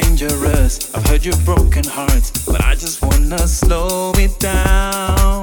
[0.00, 0.94] dangerous.
[0.94, 5.42] I've heard your broken hearts, but I just wanna slow it down.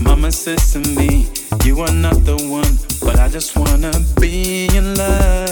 [0.00, 1.28] Mama says to me,
[1.64, 5.49] You are not the one, but I just wanna be in love.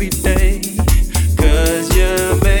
[0.00, 0.60] every day.
[1.36, 2.57] Cause you're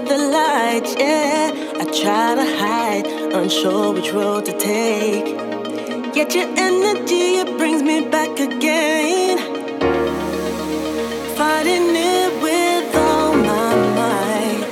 [0.00, 1.50] with the lights, yeah.
[1.80, 5.26] I try to hide, unsure which road to take.
[6.14, 9.38] Yet your energy, it brings me back again.
[11.36, 14.64] Fighting it with all my might.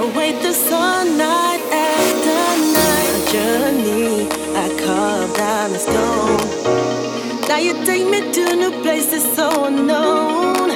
[0.00, 2.42] Await the sun night after
[2.78, 3.10] night.
[3.18, 4.28] A journey
[4.64, 7.48] I carved down in stone.
[7.48, 10.70] Now you take me to new places so unknown.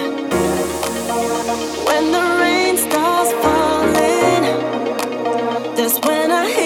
[1.88, 2.25] When the
[5.88, 6.65] just when I hit.